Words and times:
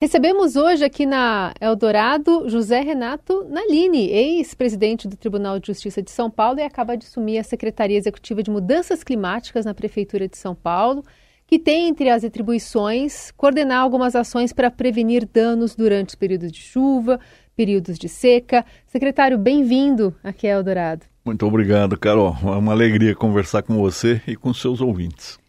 Recebemos 0.00 0.54
hoje 0.54 0.84
aqui 0.84 1.04
na 1.04 1.52
Eldorado 1.60 2.48
José 2.48 2.78
Renato 2.82 3.44
Nalini, 3.50 4.08
ex-presidente 4.08 5.08
do 5.08 5.16
Tribunal 5.16 5.58
de 5.58 5.66
Justiça 5.66 6.00
de 6.00 6.12
São 6.12 6.30
Paulo 6.30 6.60
e 6.60 6.62
acaba 6.62 6.96
de 6.96 7.04
assumir 7.04 7.36
a 7.38 7.42
Secretaria 7.42 7.98
Executiva 7.98 8.40
de 8.40 8.48
Mudanças 8.48 9.02
Climáticas 9.02 9.64
na 9.64 9.74
Prefeitura 9.74 10.28
de 10.28 10.38
São 10.38 10.54
Paulo, 10.54 11.04
que 11.48 11.58
tem 11.58 11.88
entre 11.88 12.10
as 12.10 12.22
atribuições 12.22 13.32
coordenar 13.32 13.80
algumas 13.82 14.14
ações 14.14 14.52
para 14.52 14.70
prevenir 14.70 15.26
danos 15.26 15.74
durante 15.74 16.10
os 16.10 16.14
períodos 16.14 16.52
de 16.52 16.60
chuva, 16.60 17.18
períodos 17.56 17.98
de 17.98 18.08
seca. 18.08 18.64
Secretário, 18.86 19.36
bem-vindo 19.36 20.14
aqui 20.22 20.46
a 20.46 20.52
Eldorado. 20.52 21.06
Muito 21.24 21.44
obrigado, 21.44 21.98
Carol. 21.98 22.36
É 22.44 22.56
uma 22.56 22.70
alegria 22.70 23.16
conversar 23.16 23.62
com 23.64 23.76
você 23.76 24.22
e 24.28 24.36
com 24.36 24.54
seus 24.54 24.80
ouvintes. 24.80 25.40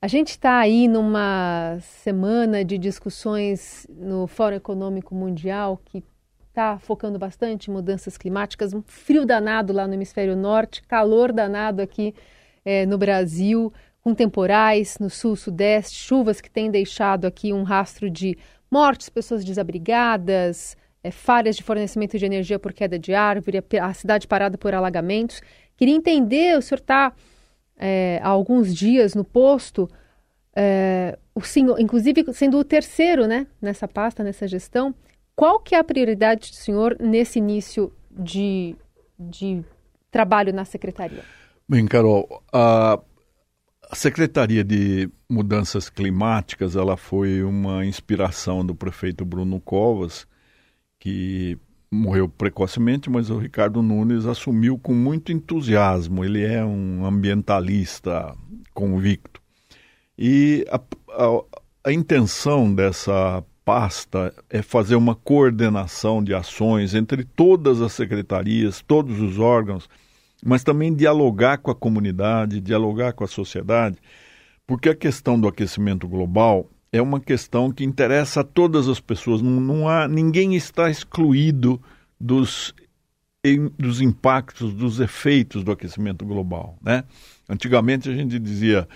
A 0.00 0.06
gente 0.06 0.28
está 0.28 0.60
aí 0.60 0.86
numa 0.86 1.76
semana 1.80 2.64
de 2.64 2.78
discussões 2.78 3.84
no 3.90 4.28
Fórum 4.28 4.54
Econômico 4.54 5.12
Mundial 5.12 5.82
que 5.84 6.04
está 6.48 6.78
focando 6.78 7.18
bastante 7.18 7.68
em 7.68 7.74
mudanças 7.74 8.16
climáticas, 8.16 8.72
um 8.72 8.80
frio 8.80 9.26
danado 9.26 9.72
lá 9.72 9.88
no 9.88 9.94
hemisfério 9.94 10.36
norte, 10.36 10.82
calor 10.82 11.32
danado 11.32 11.82
aqui 11.82 12.14
é, 12.64 12.86
no 12.86 12.96
Brasil, 12.96 13.72
com 14.00 14.14
temporais 14.14 14.98
no 15.00 15.10
sul, 15.10 15.34
sudeste, 15.34 15.98
chuvas 15.98 16.40
que 16.40 16.48
têm 16.48 16.70
deixado 16.70 17.24
aqui 17.24 17.52
um 17.52 17.64
rastro 17.64 18.08
de 18.08 18.38
mortes, 18.70 19.08
pessoas 19.08 19.44
desabrigadas, 19.44 20.76
é, 21.02 21.10
falhas 21.10 21.56
de 21.56 21.64
fornecimento 21.64 22.16
de 22.16 22.24
energia 22.24 22.60
por 22.60 22.72
queda 22.72 22.96
de 23.00 23.14
árvore, 23.14 23.64
a 23.82 23.92
cidade 23.92 24.28
parada 24.28 24.56
por 24.56 24.72
alagamentos. 24.72 25.40
Queria 25.76 25.96
entender, 25.96 26.56
o 26.56 26.62
senhor 26.62 26.78
está 26.78 27.12
é, 27.78 28.20
há 28.22 28.28
alguns 28.28 28.74
dias 28.74 29.14
no 29.14 29.24
posto, 29.24 29.88
é, 30.54 31.18
o 31.34 31.40
senhor, 31.40 31.80
inclusive 31.80 32.24
sendo 32.32 32.58
o 32.58 32.64
terceiro 32.64 33.26
né, 33.26 33.46
nessa 33.62 33.86
pasta, 33.86 34.24
nessa 34.24 34.46
gestão, 34.48 34.94
qual 35.36 35.60
que 35.60 35.74
é 35.74 35.78
a 35.78 35.84
prioridade 35.84 36.50
do 36.50 36.56
senhor 36.56 36.96
nesse 36.98 37.38
início 37.38 37.92
de, 38.10 38.74
de 39.18 39.62
trabalho 40.10 40.52
na 40.52 40.64
secretaria? 40.64 41.22
Bem, 41.68 41.86
Carol, 41.86 42.42
a, 42.52 42.98
Secretaria 43.92 44.62
de 44.62 45.08
Mudanças 45.28 45.88
Climáticas 45.88 46.76
ela 46.76 46.96
foi 46.96 47.42
uma 47.42 47.86
inspiração 47.86 48.64
do 48.64 48.74
prefeito 48.74 49.24
Bruno 49.24 49.60
Covas, 49.60 50.26
que 50.98 51.58
morreu 51.90 52.28
precocemente, 52.28 53.08
mas 53.08 53.30
o 53.30 53.38
Ricardo 53.38 53.82
Nunes 53.82 54.26
assumiu 54.26 54.78
com 54.78 54.92
muito 54.92 55.32
entusiasmo. 55.32 56.24
Ele 56.24 56.44
é 56.44 56.64
um 56.64 57.04
ambientalista 57.04 58.34
convicto. 58.74 59.40
E 60.16 60.66
a, 60.70 60.76
a, 60.76 61.42
a 61.84 61.92
intenção 61.92 62.74
dessa 62.74 63.42
pasta 63.64 64.34
é 64.48 64.62
fazer 64.62 64.96
uma 64.96 65.14
coordenação 65.14 66.24
de 66.24 66.34
ações 66.34 66.94
entre 66.94 67.24
todas 67.24 67.82
as 67.82 67.92
secretarias, 67.92 68.82
todos 68.86 69.20
os 69.20 69.38
órgãos, 69.38 69.88
mas 70.44 70.64
também 70.64 70.94
dialogar 70.94 71.58
com 71.58 71.70
a 71.70 71.74
comunidade, 71.74 72.60
dialogar 72.60 73.12
com 73.12 73.24
a 73.24 73.28
sociedade, 73.28 73.98
porque 74.66 74.88
a 74.88 74.94
questão 74.94 75.38
do 75.38 75.48
aquecimento 75.48 76.08
global 76.08 76.70
é 76.92 77.00
uma 77.02 77.20
questão 77.20 77.70
que 77.70 77.84
interessa 77.84 78.40
a 78.40 78.44
todas 78.44 78.88
as 78.88 79.00
pessoas. 79.00 79.42
Não, 79.42 79.60
não 79.60 79.88
há 79.88 80.08
ninguém 80.08 80.54
está 80.54 80.90
excluído 80.90 81.80
dos, 82.20 82.74
dos 83.78 84.00
impactos, 84.00 84.72
dos 84.72 85.00
efeitos 85.00 85.62
do 85.62 85.72
aquecimento 85.72 86.24
global. 86.24 86.78
Né? 86.82 87.04
Antigamente 87.48 88.08
a 88.08 88.14
gente 88.14 88.38
dizia 88.38 88.88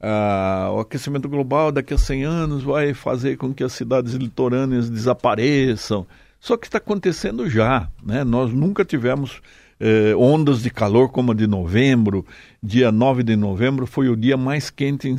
ah, 0.00 0.70
o 0.72 0.80
aquecimento 0.80 1.28
global 1.28 1.72
daqui 1.72 1.94
a 1.94 1.98
100 1.98 2.24
anos 2.24 2.62
vai 2.62 2.94
fazer 2.94 3.36
com 3.36 3.52
que 3.52 3.64
as 3.64 3.72
cidades 3.72 4.14
litorâneas 4.14 4.88
desapareçam. 4.88 6.06
Só 6.38 6.56
que 6.56 6.66
está 6.66 6.78
acontecendo 6.78 7.48
já. 7.48 7.90
Né? 8.02 8.22
Nós 8.24 8.52
nunca 8.52 8.84
tivemos 8.84 9.40
eh, 9.80 10.14
ondas 10.16 10.62
de 10.62 10.70
calor 10.70 11.10
como 11.10 11.32
a 11.32 11.34
de 11.34 11.46
novembro. 11.46 12.24
Dia 12.62 12.90
9 12.90 13.22
de 13.22 13.36
novembro 13.36 13.86
foi 13.86 14.08
o 14.08 14.16
dia 14.16 14.36
mais 14.36 14.70
quente 14.70 15.08
em, 15.08 15.16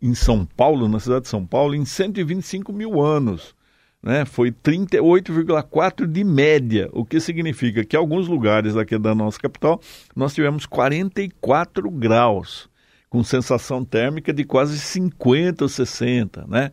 em 0.00 0.14
São 0.14 0.44
Paulo, 0.44 0.88
na 0.88 1.00
cidade 1.00 1.22
de 1.22 1.28
São 1.28 1.44
Paulo, 1.44 1.74
em 1.74 1.84
125 1.84 2.72
mil 2.72 3.00
anos. 3.00 3.54
Né? 4.02 4.24
Foi 4.24 4.50
38,4 4.50 6.06
de 6.06 6.24
média, 6.24 6.88
o 6.92 7.04
que 7.04 7.20
significa 7.20 7.84
que 7.84 7.96
em 7.96 7.98
alguns 7.98 8.28
lugares 8.28 8.76
aqui 8.76 8.98
da 8.98 9.14
nossa 9.14 9.38
capital 9.38 9.80
nós 10.16 10.32
tivemos 10.32 10.64
44 10.64 11.90
graus, 11.90 12.68
com 13.10 13.22
sensação 13.22 13.84
térmica 13.84 14.32
de 14.32 14.44
quase 14.44 14.78
50 14.78 15.64
ou 15.64 15.68
60, 15.68 16.46
né? 16.48 16.70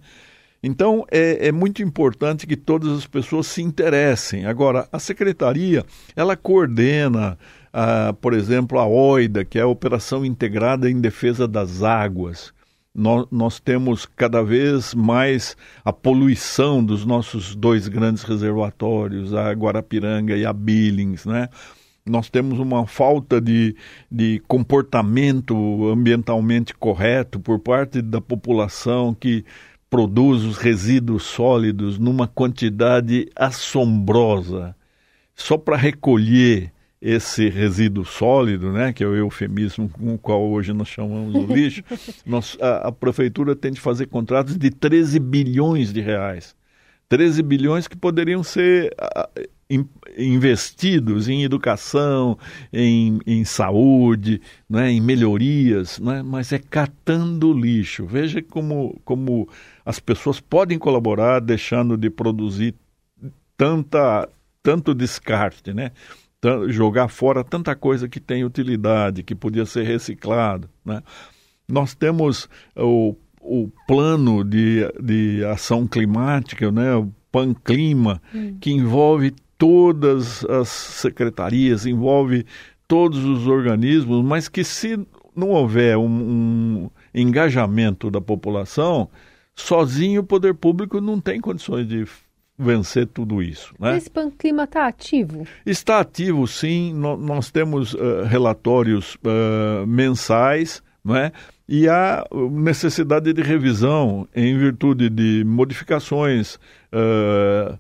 Então, 0.68 1.06
é, 1.10 1.48
é, 1.48 1.52
muito 1.54 1.82
importante 1.82 2.46
que 2.46 2.58
todas 2.58 2.92
as 2.92 3.08
pessoas 3.08 3.48
se 3.48 3.62
interessem. 3.62 4.46
Agora, 4.46 4.86
a 4.92 5.00
secretaria, 5.00 5.86
ela 6.14 6.36
coordena, 6.36 7.38
ah, 7.72 8.14
por 8.20 8.34
exemplo, 8.34 8.78
a 8.78 8.86
OIDA, 8.86 9.46
que 9.46 9.58
é 9.58 9.62
a 9.62 9.68
Operação 9.68 10.26
Integrada 10.26 10.92
em 10.92 11.00
Defesa 11.00 11.48
das 11.48 11.84
Águas. 11.84 12.54
Nós, 12.94 13.28
nós 13.32 13.62
temos 13.62 14.06
cada 14.06 14.44
vez 14.44 14.94
mais 14.94 15.56
a 15.86 15.94
poluição 15.94 16.84
dos 16.84 17.06
nossos 17.06 17.56
dois 17.56 17.88
grandes 17.88 18.24
reservatórios, 18.24 19.34
a 19.34 19.50
Guarapiranga 19.54 20.36
e 20.36 20.46
a 20.46 20.52
Billings, 20.52 21.26
né? 21.26 21.48
nós 22.06 22.30
temos 22.30 22.58
uma 22.58 22.88
falta 22.88 23.42
de, 23.42 23.76
de 24.10 24.42
comportamento 24.48 25.90
ambientalmente 25.90 26.74
correto 26.74 27.38
por 27.38 27.60
parte 27.60 28.02
da 28.02 28.22
população 28.22 29.14
que 29.14 29.44
produz 29.90 30.44
os 30.44 30.58
resíduos 30.58 31.24
sólidos 31.24 31.98
numa 31.98 32.28
quantidade 32.28 33.30
assombrosa. 33.36 34.76
Só 35.36 35.58
para 35.58 35.78
recolher 35.78 36.72
esse 37.02 37.48
resíduo 37.48 38.04
sólido, 38.04 38.72
né, 38.72 38.92
que 38.92 39.04
é 39.04 39.08
o 39.08 39.16
eufemismo 39.16 39.88
com 39.88 40.16
o 40.16 40.18
qual 40.18 40.44
hoje 40.44 40.74
nós 40.74 40.88
chamamos 40.88 41.34
o 41.36 41.54
lixo, 41.54 41.84
nós, 42.26 42.58
a, 42.60 42.88
a, 42.88 42.92
prefeitura 42.92 43.56
tem 43.56 43.72
de 43.72 43.80
fazer 43.80 44.08
contratos 44.08 44.58
de 44.58 44.72
13 44.72 45.20
bilhões 45.20 45.94
de 45.94 46.02
reais. 46.02 46.56
13 47.08 47.42
bilhões 47.44 47.88
que 47.88 47.96
poderiam 47.96 48.44
ser 48.44 48.94
a, 48.98 49.30
investidos 50.18 51.28
em 51.28 51.44
educação, 51.44 52.38
em, 52.72 53.20
em 53.26 53.44
saúde, 53.44 54.42
né, 54.70 54.92
em 54.92 55.02
melhorias, 55.02 56.00
né, 56.00 56.24
mas 56.24 56.54
é 56.54 56.60
catando 56.60 57.52
lixo. 57.52 58.06
Veja 58.06 58.42
como, 58.42 59.00
como 59.04 59.50
as 59.86 60.00
pessoas 60.00 60.40
podem 60.40 60.80
colaborar 60.80 61.40
deixando 61.40 61.98
de 61.98 62.10
produzir 62.10 62.76
tanta, 63.58 64.30
tanto 64.64 64.94
descarte, 64.94 65.74
né? 65.74 65.92
jogar 66.70 67.08
fora 67.08 67.44
tanta 67.44 67.76
coisa 67.76 68.08
que 68.08 68.20
tem 68.20 68.46
utilidade, 68.46 69.24
que 69.24 69.36
podia 69.36 69.66
ser 69.66 69.84
reciclado. 69.84 70.70
Né? 70.86 71.02
Nós 71.68 71.94
temos 71.96 72.48
o, 72.76 73.16
o 73.42 73.70
plano 73.88 74.44
de, 74.44 74.88
de 75.02 75.44
ação 75.46 75.88
climática, 75.88 76.72
né? 76.72 76.96
o 76.96 77.12
PAN-Clima, 77.32 78.22
hum. 78.34 78.58
que 78.62 78.72
envolve 78.72 79.34
todas 79.58 80.46
as 80.46 80.70
secretarias, 80.70 81.86
envolve 81.86 82.46
todos 82.88 83.24
os 83.24 83.48
organismos, 83.48 84.24
mas 84.24 84.48
que 84.48 84.64
se 84.64 84.98
não 85.36 85.50
houver 85.50 85.98
um, 85.98 86.06
um 86.06 86.90
engajamento 87.14 88.10
da 88.10 88.22
população, 88.22 89.10
sozinho 89.56 90.22
o 90.22 90.26
poder 90.26 90.54
público 90.54 91.02
não 91.02 91.20
tem 91.20 91.40
condições 91.40 91.88
de 91.88 92.06
vencer 92.58 93.06
tudo 93.08 93.42
isso. 93.42 93.74
Né? 93.80 93.98
Esse 93.98 94.10
clima 94.38 94.64
está 94.64 94.88
ativo? 94.88 95.46
Está 95.66 96.00
ativo, 96.00 96.48
sim. 96.48 96.94
No, 96.94 97.16
nós 97.16 97.52
temos 97.52 97.94
uh, 97.94 98.24
relatórios 98.26 99.16
uh, 99.16 99.86
mensais, 99.86 100.82
não 101.04 101.16
é? 101.16 101.32
e 101.68 101.88
há 101.90 102.26
necessidade 102.50 103.34
de 103.34 103.42
revisão 103.42 104.28
em 104.34 104.58
virtude 104.58 105.10
de 105.10 105.44
modificações 105.46 106.56
uh, 106.56 107.78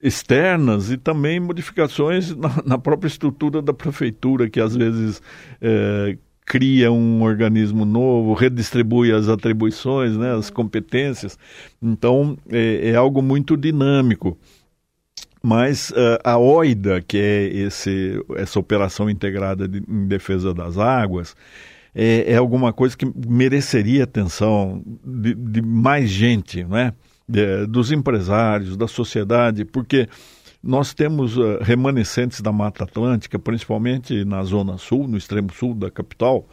externas 0.00 0.90
e 0.90 0.96
também 0.96 1.40
modificações 1.40 2.34
na, 2.34 2.62
na, 2.64 2.78
própria 2.78 3.08
estrutura 3.08 3.60
da 3.60 3.72
prefeitura, 3.72 4.48
que 4.48 4.60
às 4.60 4.76
vezes 4.76 5.20
cria 6.48 6.90
um 6.90 7.22
organismo 7.22 7.84
novo, 7.84 8.32
redistribui 8.32 9.12
as 9.12 9.28
atribuições, 9.28 10.16
né, 10.16 10.34
as 10.34 10.48
competências. 10.48 11.38
Então, 11.80 12.38
é, 12.48 12.90
é 12.90 12.94
algo 12.96 13.20
muito 13.20 13.54
dinâmico. 13.54 14.38
Mas 15.42 15.90
uh, 15.90 16.18
a 16.24 16.38
OIDA, 16.38 17.00
que 17.00 17.18
é 17.18 17.44
esse, 17.48 18.18
essa 18.36 18.58
operação 18.58 19.08
integrada 19.10 19.68
de, 19.68 19.82
em 19.86 20.06
defesa 20.06 20.54
das 20.54 20.78
águas, 20.78 21.36
é, 21.94 22.32
é, 22.32 22.36
alguma 22.36 22.72
coisa 22.72 22.96
que 22.96 23.06
mereceria 23.26 24.04
atenção 24.04 24.82
de, 25.04 25.34
de 25.34 25.62
mais 25.62 26.08
gente, 26.08 26.64
né? 26.64 26.92
De, 27.28 27.66
dos 27.66 27.92
empresários, 27.92 28.76
da 28.76 28.88
sociedade, 28.88 29.64
porque 29.64 30.08
nós 30.62 30.94
temos 30.94 31.36
uh, 31.36 31.58
remanescentes 31.60 32.40
da 32.40 32.50
Mata 32.50 32.84
Atlântica, 32.84 33.38
principalmente 33.38 34.24
na 34.24 34.42
Zona 34.42 34.78
Sul, 34.78 35.06
no 35.06 35.16
extremo 35.16 35.52
sul 35.52 35.74
da 35.74 35.90
capital, 35.90 36.46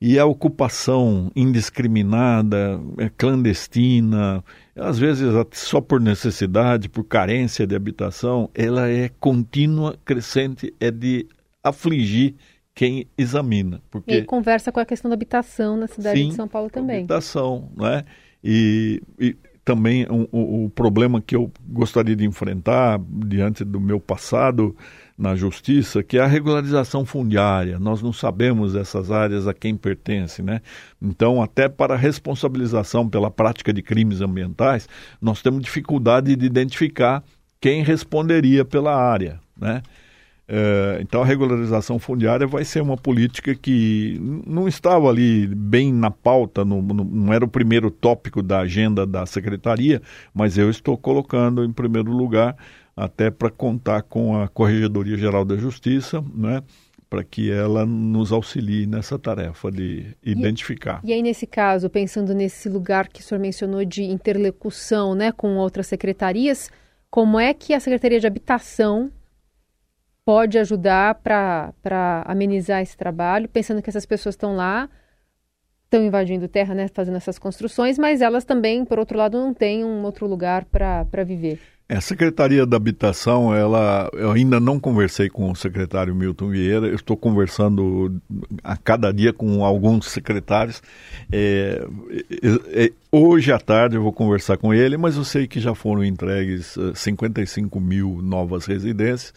e 0.00 0.18
a 0.18 0.26
ocupação 0.26 1.30
indiscriminada, 1.34 2.80
é, 2.98 3.08
clandestina, 3.08 4.44
às 4.74 4.98
vezes 4.98 5.26
só 5.52 5.80
por 5.80 6.00
necessidade, 6.00 6.88
por 6.88 7.04
carência 7.04 7.66
de 7.66 7.74
habitação, 7.74 8.50
ela 8.54 8.88
é 8.88 9.08
contínua, 9.08 9.98
crescente, 10.04 10.74
é 10.78 10.90
de 10.90 11.26
afligir 11.64 12.34
quem 12.74 13.08
examina. 13.16 13.80
Porque... 13.90 14.16
E 14.16 14.24
conversa 14.24 14.70
com 14.70 14.78
a 14.78 14.84
questão 14.84 15.08
da 15.08 15.14
habitação 15.14 15.78
na 15.78 15.86
cidade 15.86 16.20
Sim, 16.20 16.28
de 16.28 16.34
São 16.34 16.46
Paulo 16.46 16.68
também. 16.68 16.98
habitação, 16.98 17.70
né? 17.74 18.04
E, 18.44 19.02
e 19.18 19.34
também 19.66 20.06
um, 20.08 20.28
o 20.32 20.70
problema 20.70 21.20
que 21.20 21.34
eu 21.34 21.50
gostaria 21.68 22.14
de 22.14 22.24
enfrentar 22.24 23.00
diante 23.26 23.64
do 23.64 23.80
meu 23.80 23.98
passado 23.98 24.76
na 25.18 25.34
justiça, 25.34 26.04
que 26.04 26.18
é 26.18 26.20
a 26.20 26.26
regularização 26.26 27.04
fundiária. 27.04 27.76
Nós 27.76 28.00
não 28.00 28.12
sabemos 28.12 28.76
essas 28.76 29.10
áreas 29.10 29.48
a 29.48 29.52
quem 29.52 29.76
pertence, 29.76 30.40
né? 30.40 30.60
Então, 31.02 31.42
até 31.42 31.68
para 31.68 31.96
responsabilização 31.96 33.08
pela 33.08 33.28
prática 33.28 33.72
de 33.72 33.82
crimes 33.82 34.20
ambientais, 34.20 34.88
nós 35.20 35.42
temos 35.42 35.64
dificuldade 35.64 36.36
de 36.36 36.46
identificar 36.46 37.24
quem 37.60 37.82
responderia 37.82 38.64
pela 38.64 38.94
área, 38.94 39.40
né? 39.58 39.82
É, 40.48 40.98
então, 41.00 41.22
a 41.22 41.24
regularização 41.24 41.98
fundiária 41.98 42.46
vai 42.46 42.64
ser 42.64 42.80
uma 42.80 42.96
política 42.96 43.54
que 43.54 44.16
não 44.46 44.68
estava 44.68 45.08
ali 45.08 45.46
bem 45.48 45.92
na 45.92 46.10
pauta, 46.10 46.64
não, 46.64 46.80
não 46.80 47.32
era 47.32 47.44
o 47.44 47.48
primeiro 47.48 47.90
tópico 47.90 48.42
da 48.42 48.60
agenda 48.60 49.04
da 49.04 49.26
secretaria, 49.26 50.00
mas 50.32 50.56
eu 50.56 50.70
estou 50.70 50.96
colocando 50.96 51.64
em 51.64 51.72
primeiro 51.72 52.12
lugar 52.12 52.56
até 52.96 53.30
para 53.30 53.50
contar 53.50 54.02
com 54.02 54.40
a 54.40 54.48
Corregedoria 54.48 55.18
Geral 55.18 55.44
da 55.44 55.56
Justiça, 55.56 56.24
né? 56.34 56.62
para 57.08 57.22
que 57.22 57.52
ela 57.52 57.86
nos 57.86 58.32
auxilie 58.32 58.86
nessa 58.86 59.18
tarefa 59.18 59.70
de 59.70 60.06
identificar. 60.24 61.00
E, 61.04 61.10
e, 61.10 61.12
aí, 61.12 61.22
nesse 61.22 61.46
caso, 61.46 61.88
pensando 61.88 62.34
nesse 62.34 62.68
lugar 62.68 63.08
que 63.08 63.20
o 63.20 63.22
senhor 63.22 63.40
mencionou 63.40 63.84
de 63.84 64.02
interlocução 64.02 65.14
né, 65.14 65.30
com 65.30 65.56
outras 65.56 65.86
secretarias, 65.86 66.68
como 67.08 67.38
é 67.38 67.54
que 67.54 67.72
a 67.74 67.80
Secretaria 67.80 68.18
de 68.18 68.26
Habitação 68.26 69.10
pode 70.26 70.58
ajudar 70.58 71.14
para 71.22 72.24
amenizar 72.26 72.82
esse 72.82 72.96
trabalho, 72.96 73.48
pensando 73.48 73.80
que 73.80 73.88
essas 73.88 74.04
pessoas 74.04 74.34
estão 74.34 74.56
lá, 74.56 74.90
estão 75.84 76.04
invadindo 76.04 76.48
terra, 76.48 76.74
né, 76.74 76.88
fazendo 76.88 77.16
essas 77.16 77.38
construções, 77.38 77.96
mas 77.96 78.20
elas 78.20 78.44
também, 78.44 78.84
por 78.84 78.98
outro 78.98 79.16
lado, 79.16 79.38
não 79.38 79.54
têm 79.54 79.84
um 79.84 80.02
outro 80.02 80.26
lugar 80.26 80.64
para 80.64 81.22
viver? 81.24 81.60
É, 81.88 81.98
a 81.98 82.00
Secretaria 82.00 82.66
da 82.66 82.76
Habitação, 82.76 83.54
ela, 83.54 84.10
eu 84.14 84.32
ainda 84.32 84.58
não 84.58 84.80
conversei 84.80 85.30
com 85.30 85.48
o 85.48 85.54
secretário 85.54 86.12
Milton 86.12 86.48
Vieira, 86.48 86.88
eu 86.88 86.96
estou 86.96 87.16
conversando 87.16 88.20
a 88.64 88.76
cada 88.76 89.12
dia 89.12 89.32
com 89.32 89.64
alguns 89.64 90.10
secretários. 90.10 90.82
É, 91.30 91.86
é, 92.72 92.92
hoje 93.12 93.52
à 93.52 93.60
tarde 93.60 93.94
eu 93.94 94.02
vou 94.02 94.12
conversar 94.12 94.56
com 94.56 94.74
ele, 94.74 94.96
mas 94.96 95.16
eu 95.16 95.22
sei 95.22 95.46
que 95.46 95.60
já 95.60 95.72
foram 95.72 96.04
entregues 96.04 96.76
55 96.96 97.78
eh, 97.78 97.80
mil 97.80 98.20
novas 98.20 98.66
residências 98.66 99.32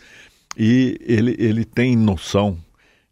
e 0.57 0.97
ele, 1.01 1.35
ele 1.39 1.65
tem 1.65 1.95
noção 1.95 2.57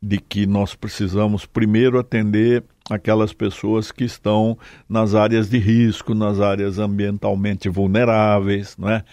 de 0.01 0.19
que 0.19 0.45
nós 0.45 0.75
precisamos 0.75 1.45
primeiro 1.45 1.99
atender 1.99 2.63
aquelas 2.89 3.33
pessoas 3.33 3.91
que 3.91 4.03
estão 4.03 4.57
nas 4.87 5.15
áreas 5.15 5.49
de 5.49 5.57
risco, 5.57 6.13
nas 6.13 6.39
áreas 6.39 6.79
ambientalmente 6.79 7.67
vulneráveis, 7.67 8.75
não 8.77 8.89
é? 8.89 9.03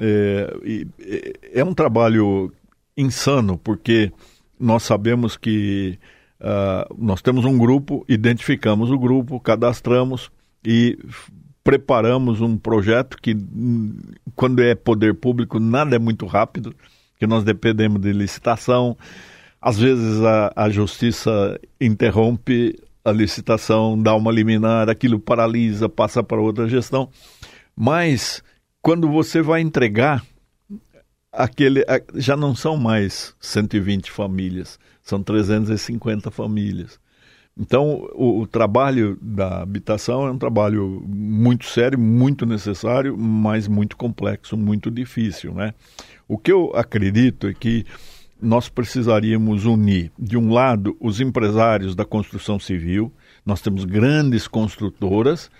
É, 0.00 1.62
um 1.62 1.74
trabalho 1.74 2.52
insano, 2.96 3.58
porque 3.58 4.10
nós 4.58 4.82
sabemos 4.82 5.36
que 5.36 5.98
uh, 6.40 6.94
nós 6.98 7.20
temos 7.20 7.44
um 7.44 7.56
grupo, 7.58 8.04
identificamos 8.08 8.90
o 8.90 8.98
grupo, 8.98 9.38
cadastramos 9.38 10.30
e 10.64 10.98
preparamos 11.62 12.40
um 12.40 12.56
projeto 12.56 13.16
que, 13.20 13.36
quando 14.34 14.62
é 14.62 14.74
poder 14.74 15.14
público, 15.14 15.60
nada 15.60 15.94
é 15.94 15.98
muito 15.98 16.26
rápido, 16.26 16.74
que 17.22 17.26
nós 17.28 17.44
dependemos 17.44 18.00
de 18.00 18.12
licitação. 18.12 18.98
Às 19.60 19.78
vezes 19.78 20.20
a, 20.22 20.52
a 20.56 20.68
justiça 20.68 21.56
interrompe 21.80 22.76
a 23.04 23.12
licitação, 23.12 23.96
dá 23.96 24.12
uma 24.16 24.32
liminar, 24.32 24.88
aquilo 24.88 25.20
paralisa, 25.20 25.88
passa 25.88 26.20
para 26.20 26.40
outra 26.40 26.68
gestão. 26.68 27.08
Mas 27.76 28.42
quando 28.80 29.08
você 29.08 29.40
vai 29.40 29.60
entregar, 29.60 30.26
aquele 31.30 31.84
já 32.16 32.36
não 32.36 32.56
são 32.56 32.76
mais 32.76 33.36
120 33.38 34.10
famílias, 34.10 34.80
são 35.00 35.22
350 35.22 36.28
famílias. 36.28 36.98
Então, 37.58 38.08
o, 38.14 38.40
o, 38.40 38.46
trabalho 38.46 39.18
da 39.20 39.60
habitação 39.60 40.26
é 40.26 40.30
um 40.30 40.38
trabalho 40.38 41.04
muito 41.06 41.66
sério, 41.66 41.98
muito 41.98 42.46
necessário, 42.46 43.16
mas 43.16 43.68
muito 43.68 43.96
complexo, 43.96 44.56
muito 44.56 44.90
difícil, 44.90 45.52
né? 45.52 45.74
O 46.26 46.38
que 46.38 46.50
eu 46.50 46.72
acredito 46.74 47.46
é 47.46 47.52
que 47.52 47.84
nós 48.40 48.68
precisaríamos 48.68 49.66
unir, 49.66 50.10
de 50.18 50.36
um 50.36 50.50
lado, 50.50 50.96
os 50.98 51.20
empresários 51.20 51.94
da 51.94 52.04
construção 52.04 52.58
civil, 52.58 53.12
nós 53.44 53.60
temos 53.60 53.84
grandes 53.84 54.48
construtoras 54.48 55.50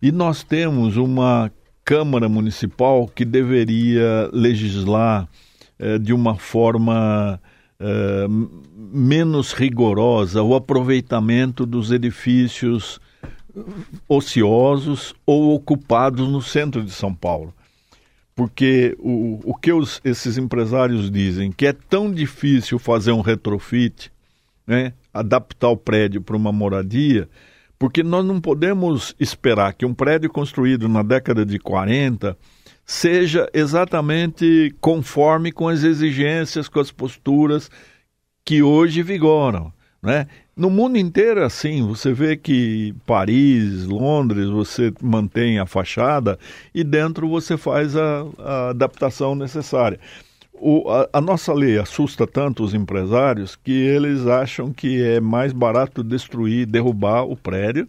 e 0.00 0.12
nós 0.12 0.44
temos 0.44 0.96
uma 0.96 1.50
Câmara 1.84 2.28
Municipal 2.28 3.08
que 3.08 3.24
deveria 3.24 4.30
legislar 4.32 5.28
eh, 5.78 5.98
de 5.98 6.12
uma 6.12 6.36
forma 6.36 7.40
menos 8.76 9.52
rigorosa 9.52 10.42
o 10.42 10.54
aproveitamento 10.54 11.64
dos 11.64 11.90
edifícios 11.90 13.00
ociosos 14.08 15.14
ou 15.24 15.54
ocupados 15.54 16.28
no 16.28 16.42
centro 16.42 16.84
de 16.84 16.90
São 16.90 17.14
Paulo. 17.14 17.54
Porque 18.34 18.96
o, 18.98 19.40
o 19.44 19.54
que 19.54 19.72
os, 19.72 20.00
esses 20.04 20.38
empresários 20.38 21.10
dizem 21.10 21.50
que 21.50 21.66
é 21.66 21.72
tão 21.72 22.12
difícil 22.12 22.78
fazer 22.78 23.12
um 23.12 23.20
retrofit, 23.20 24.10
né, 24.66 24.92
adaptar 25.12 25.68
o 25.68 25.76
prédio 25.76 26.22
para 26.22 26.36
uma 26.36 26.52
moradia, 26.52 27.28
porque 27.78 28.02
nós 28.02 28.24
não 28.24 28.40
podemos 28.40 29.14
esperar 29.18 29.74
que 29.74 29.84
um 29.84 29.94
prédio 29.94 30.30
construído 30.30 30.88
na 30.88 31.02
década 31.02 31.44
de 31.44 31.58
40 31.58 32.36
seja 32.90 33.48
exatamente 33.54 34.74
conforme 34.80 35.52
com 35.52 35.68
as 35.68 35.84
exigências, 35.84 36.68
com 36.68 36.80
as 36.80 36.90
posturas 36.90 37.70
que 38.44 38.64
hoje 38.64 39.00
vigoram. 39.00 39.72
Né? 40.02 40.26
No 40.56 40.68
mundo 40.68 40.98
inteiro 40.98 41.38
é 41.38 41.44
assim, 41.44 41.86
você 41.86 42.12
vê 42.12 42.36
que 42.36 42.92
Paris, 43.06 43.84
Londres, 43.84 44.48
você 44.48 44.92
mantém 45.00 45.60
a 45.60 45.66
fachada 45.66 46.36
e 46.74 46.82
dentro 46.82 47.28
você 47.28 47.56
faz 47.56 47.94
a, 47.94 48.26
a 48.38 48.70
adaptação 48.70 49.36
necessária. 49.36 50.00
O, 50.52 50.90
a, 50.90 51.08
a, 51.12 51.20
nossa 51.20 51.52
lei 51.52 51.78
assusta 51.78 52.26
tanto 52.26 52.64
os 52.64 52.74
empresários 52.74 53.54
que 53.54 53.70
eles 53.70 54.26
acham 54.26 54.72
que 54.72 55.00
é 55.00 55.20
mais 55.20 55.52
barato 55.52 56.02
destruir, 56.02 56.66
derrubar 56.66 57.22
o 57.22 57.36
prédio, 57.36 57.88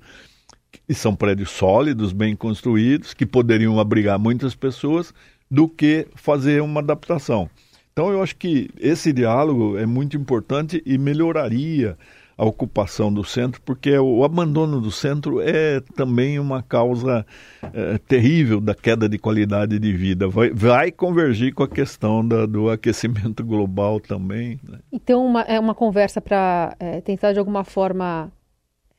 e 0.87 0.93
são 0.93 1.15
prédios 1.15 1.49
sólidos, 1.51 2.13
bem 2.13 2.35
construídos, 2.35 3.13
que 3.13 3.25
poderiam 3.25 3.79
abrigar 3.79 4.19
muitas 4.19 4.55
pessoas, 4.55 5.13
do 5.49 5.67
que 5.67 6.07
fazer 6.15 6.61
uma 6.61 6.79
adaptação. 6.79 7.49
Então 7.91 8.09
eu 8.09 8.23
acho 8.23 8.37
que 8.37 8.69
esse 8.79 9.11
diálogo 9.11 9.77
é 9.77 9.85
muito 9.85 10.15
importante 10.15 10.81
e 10.85 10.97
melhoraria 10.97 11.97
a 12.37 12.45
ocupação 12.45 13.13
do 13.13 13.23
centro, 13.23 13.61
porque 13.61 13.95
o 13.99 14.23
abandono 14.23 14.81
do 14.81 14.89
centro 14.89 15.39
é 15.41 15.79
também 15.95 16.39
uma 16.39 16.63
causa 16.63 17.23
é, 17.71 17.99
terrível 17.99 18.59
da 18.59 18.73
queda 18.73 19.07
de 19.07 19.19
qualidade 19.19 19.77
de 19.77 19.93
vida. 19.93 20.27
Vai, 20.27 20.49
vai 20.49 20.91
convergir 20.91 21.53
com 21.53 21.61
a 21.61 21.67
questão 21.67 22.27
da, 22.27 22.47
do 22.47 22.71
aquecimento 22.71 23.45
global 23.45 23.99
também. 23.99 24.59
Né? 24.67 24.79
Então, 24.91 25.23
uma, 25.23 25.41
é 25.41 25.59
uma 25.59 25.75
conversa 25.75 26.19
para 26.19 26.75
é, 26.79 26.99
tentar, 27.01 27.33
de 27.33 27.37
alguma 27.37 27.63
forma, 27.63 28.31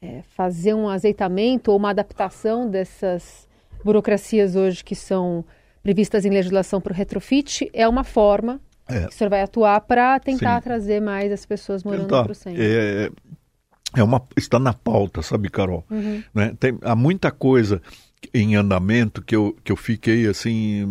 é, 0.03 0.23
fazer 0.35 0.75
um 0.75 0.89
azeitamento 0.89 1.71
ou 1.71 1.77
uma 1.77 1.91
adaptação 1.91 2.69
dessas 2.69 3.49
burocracias 3.85 4.57
hoje 4.57 4.83
que 4.83 4.97
são 4.97 5.45
previstas 5.83 6.25
em 6.25 6.31
legislação 6.31 6.81
para 6.81 6.93
o 6.93 6.97
retrofit, 6.97 7.71
é 7.73 7.87
uma 7.87 8.03
forma 8.03 8.61
é. 8.89 9.03
que 9.07 9.09
o 9.09 9.13
senhor 9.13 9.31
vai 9.31 9.43
atuar 9.43 9.81
para 9.81 10.19
tentar 10.19 10.57
Sim. 10.57 10.65
trazer 10.65 11.01
mais 11.01 11.31
as 11.31 11.47
pessoas 11.47 11.85
morando 11.85 12.09
para 12.09 12.33
o 12.33 12.35
centro. 12.35 12.61
É, 12.63 13.11
é 13.97 14.03
uma, 14.03 14.23
está 14.37 14.59
na 14.59 14.73
pauta, 14.73 15.23
sabe, 15.23 15.49
Carol? 15.49 15.85
Uhum. 15.91 16.23
Né? 16.35 16.55
Tem, 16.59 16.77
há 16.83 16.97
muita 16.97 17.31
coisa 17.31 17.81
em 18.35 18.57
andamento 18.57 19.23
que 19.23 19.35
eu, 19.35 19.57
que 19.63 19.73
eu 19.73 19.77
fiquei 19.77 20.27
assim 20.27 20.85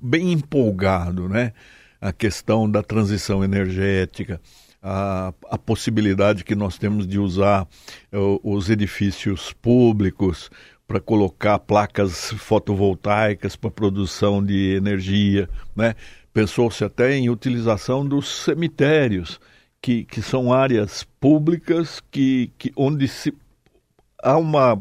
bem 0.00 0.32
empolgado, 0.32 1.28
né? 1.28 1.52
A 2.00 2.12
questão 2.12 2.70
da 2.70 2.80
transição 2.80 3.42
energética, 3.42 4.40
a, 4.82 5.32
a 5.50 5.58
possibilidade 5.58 6.44
que 6.44 6.54
nós 6.54 6.78
temos 6.78 7.06
de 7.06 7.18
usar 7.18 7.66
uh, 8.12 8.40
os 8.42 8.70
edifícios 8.70 9.52
públicos 9.52 10.50
para 10.86 11.00
colocar 11.00 11.58
placas 11.58 12.32
fotovoltaicas 12.32 13.54
para 13.56 13.70
produção 13.70 14.42
de 14.42 14.74
energia, 14.74 15.48
né? 15.76 15.94
Pensou-se 16.32 16.82
até 16.82 17.14
em 17.14 17.28
utilização 17.28 18.06
dos 18.06 18.28
cemitérios 18.44 19.40
que, 19.82 20.04
que 20.04 20.22
são 20.22 20.52
áreas 20.52 21.04
públicas 21.20 22.00
que, 22.10 22.50
que 22.56 22.72
onde 22.76 23.06
se, 23.08 23.34
há 24.22 24.36
uma 24.36 24.80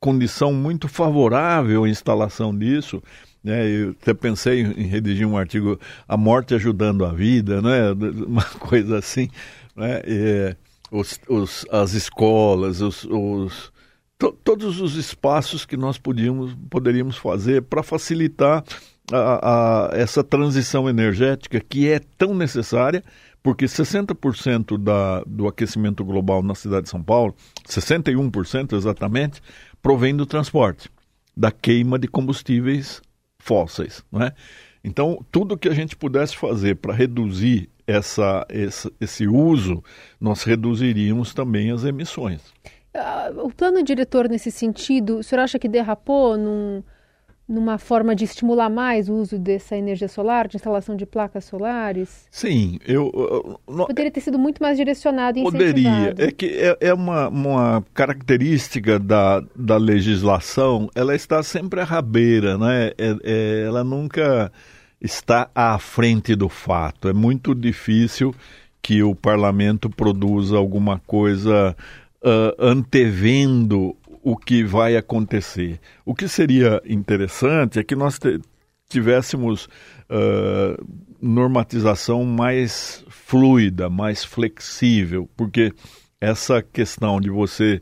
condição 0.00 0.52
muito 0.52 0.88
favorável 0.88 1.84
à 1.84 1.88
instalação 1.88 2.56
disso. 2.56 3.02
Né? 3.42 3.66
Eu 3.68 3.90
até 3.90 4.12
pensei 4.14 4.60
em 4.60 4.86
redigir 4.86 5.26
um 5.26 5.36
artigo 5.36 5.78
A 6.06 6.16
Morte 6.16 6.54
Ajudando 6.54 7.04
a 7.04 7.12
Vida, 7.12 7.62
né? 7.62 7.92
uma 8.26 8.44
coisa 8.44 8.98
assim. 8.98 9.28
Né? 9.76 10.02
E, 10.06 10.56
os, 10.90 11.20
os, 11.28 11.66
as 11.70 11.92
escolas, 11.92 12.80
os, 12.80 13.04
os 13.04 13.72
to, 14.18 14.32
todos 14.42 14.80
os 14.80 14.96
espaços 14.96 15.64
que 15.64 15.76
nós 15.76 15.98
podíamos, 15.98 16.54
poderíamos 16.70 17.16
fazer 17.16 17.62
para 17.62 17.82
facilitar 17.82 18.64
a, 19.12 19.88
a, 19.92 19.96
essa 19.96 20.24
transição 20.24 20.88
energética 20.88 21.60
que 21.60 21.88
é 21.88 21.98
tão 21.98 22.34
necessária, 22.34 23.02
porque 23.42 23.66
60% 23.66 24.76
da, 24.76 25.22
do 25.26 25.46
aquecimento 25.46 26.04
global 26.04 26.42
na 26.42 26.54
cidade 26.54 26.84
de 26.84 26.90
São 26.90 27.02
Paulo, 27.02 27.34
61% 27.66 28.76
exatamente, 28.76 29.40
provém 29.80 30.14
do 30.14 30.26
transporte, 30.26 30.90
da 31.36 31.50
queima 31.50 31.98
de 31.98 32.08
combustíveis 32.08 33.00
fósseis. 33.48 34.04
Não 34.12 34.22
é? 34.22 34.32
Então, 34.84 35.24
tudo 35.32 35.56
que 35.56 35.68
a 35.68 35.74
gente 35.74 35.96
pudesse 35.96 36.36
fazer 36.36 36.76
para 36.76 36.92
reduzir 36.94 37.68
essa, 37.86 38.46
esse, 38.50 38.92
esse 39.00 39.26
uso, 39.26 39.82
nós 40.20 40.42
reduziríamos 40.42 41.32
também 41.32 41.70
as 41.70 41.84
emissões. 41.84 42.42
Uh, 42.94 43.46
o 43.46 43.50
plano 43.50 43.82
diretor 43.82 44.28
nesse 44.28 44.50
sentido, 44.50 45.18
o 45.18 45.22
senhor 45.22 45.42
acha 45.42 45.58
que 45.58 45.68
derrapou 45.68 46.36
num, 46.36 46.82
numa 47.48 47.78
forma 47.78 48.14
de 48.14 48.24
estimular 48.24 48.68
mais 48.68 49.08
o 49.08 49.14
uso 49.14 49.38
dessa 49.38 49.74
energia 49.74 50.06
solar, 50.06 50.46
de 50.46 50.56
instalação 50.56 50.94
de 50.94 51.06
placas 51.06 51.46
solares? 51.46 52.26
Sim, 52.30 52.78
eu... 52.86 53.10
eu 53.66 53.86
Poderia 53.86 54.10
ter 54.10 54.20
sido 54.20 54.38
muito 54.38 54.62
mais 54.62 54.76
direcionado 54.76 55.38
e 55.38 55.42
Poderia. 55.42 56.14
É 56.18 56.30
que 56.30 56.46
é, 56.46 56.76
é 56.80 56.94
uma, 56.94 57.28
uma 57.28 57.84
característica 57.94 58.98
da, 58.98 59.42
da 59.56 59.78
legislação, 59.78 60.90
ela 60.94 61.14
está 61.14 61.42
sempre 61.42 61.80
à 61.80 61.84
rabeira, 61.84 62.58
né? 62.58 62.92
É, 62.98 63.16
é, 63.24 63.64
ela 63.66 63.82
nunca 63.82 64.52
está 65.00 65.48
à 65.54 65.78
frente 65.78 66.34
do 66.34 66.48
fato. 66.48 67.08
É 67.08 67.14
muito 67.14 67.54
difícil 67.54 68.34
que 68.82 69.02
o 69.02 69.14
parlamento 69.14 69.88
produza 69.88 70.56
alguma 70.56 71.00
coisa 71.06 71.74
uh, 72.22 72.54
antevendo 72.58 73.96
o 74.30 74.36
que 74.36 74.62
vai 74.62 74.94
acontecer. 74.94 75.80
O 76.04 76.14
que 76.14 76.28
seria 76.28 76.82
interessante 76.84 77.78
é 77.78 77.82
que 77.82 77.96
nós 77.96 78.20
tivéssemos 78.86 79.64
uh, 80.10 80.86
normatização 81.18 82.26
mais 82.26 83.02
fluida, 83.08 83.88
mais 83.88 84.22
flexível, 84.24 85.26
porque 85.34 85.72
essa 86.20 86.60
questão 86.60 87.18
de 87.18 87.30
você 87.30 87.80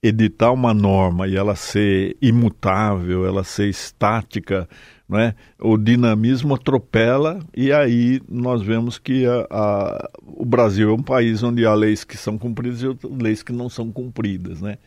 editar 0.00 0.52
uma 0.52 0.72
norma 0.72 1.26
e 1.26 1.36
ela 1.36 1.56
ser 1.56 2.16
imutável, 2.22 3.26
ela 3.26 3.42
ser 3.42 3.68
estática, 3.68 4.68
né? 5.08 5.34
o 5.60 5.76
dinamismo 5.76 6.54
atropela 6.54 7.40
e 7.56 7.72
aí 7.72 8.20
nós 8.28 8.62
vemos 8.62 8.98
que 8.98 9.26
a, 9.26 9.46
a, 9.50 10.10
o 10.22 10.44
Brasil 10.44 10.90
é 10.90 10.92
um 10.92 11.02
país 11.02 11.42
onde 11.42 11.66
há 11.66 11.74
leis 11.74 12.04
que 12.04 12.16
são 12.16 12.38
cumpridas 12.38 12.82
e 12.82 12.86
leis 13.20 13.42
que 13.42 13.52
não 13.52 13.68
são 13.68 13.90
cumpridas. 13.90 14.60
Né? 14.60 14.78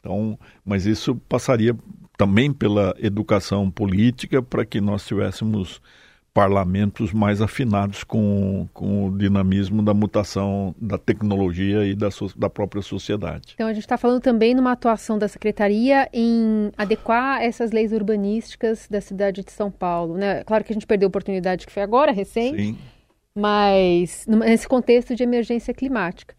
Então, 0.00 0.38
mas 0.64 0.86
isso 0.86 1.16
passaria 1.28 1.76
também 2.16 2.52
pela 2.52 2.94
educação 2.98 3.70
política 3.70 4.42
para 4.42 4.64
que 4.64 4.80
nós 4.80 5.06
tivéssemos 5.06 5.80
parlamentos 6.38 7.12
mais 7.12 7.42
afinados 7.42 8.04
com, 8.04 8.68
com 8.72 9.06
o 9.06 9.18
dinamismo 9.18 9.82
da 9.82 9.92
mutação 9.92 10.72
da 10.80 10.96
tecnologia 10.96 11.84
e 11.84 11.96
da, 11.96 12.08
da 12.36 12.48
própria 12.48 12.80
sociedade. 12.80 13.54
Então, 13.54 13.66
a 13.66 13.72
gente 13.72 13.82
está 13.82 13.96
falando 13.96 14.20
também 14.20 14.54
numa 14.54 14.70
atuação 14.70 15.18
da 15.18 15.26
Secretaria 15.26 16.08
em 16.12 16.70
adequar 16.76 17.42
essas 17.42 17.72
leis 17.72 17.92
urbanísticas 17.92 18.86
da 18.88 19.00
cidade 19.00 19.42
de 19.42 19.50
São 19.50 19.68
Paulo. 19.68 20.16
Né? 20.16 20.44
Claro 20.44 20.62
que 20.62 20.72
a 20.72 20.74
gente 20.74 20.86
perdeu 20.86 21.06
a 21.06 21.10
oportunidade 21.10 21.66
que 21.66 21.72
foi 21.72 21.82
agora, 21.82 22.12
recente, 22.12 22.62
Sim. 22.62 22.78
mas 23.34 24.24
nesse 24.28 24.68
contexto 24.68 25.16
de 25.16 25.24
emergência 25.24 25.74
climática. 25.74 26.37